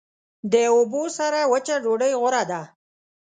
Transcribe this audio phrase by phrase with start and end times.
[0.51, 2.61] د اوبو سره وچه ډوډۍ غوره ده.